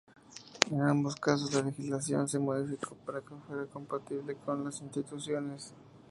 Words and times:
En 0.71 0.81
ambos 0.81 1.15
casos 1.17 1.53
la 1.53 1.61
legislación 1.61 2.27
se 2.27 2.39
modificó 2.39 2.95
para 3.05 3.21
que 3.21 3.35
fuera 3.47 3.67
compatible 3.67 4.35
con 4.43 4.65
las 4.65 4.81
instituciones. 4.81 5.75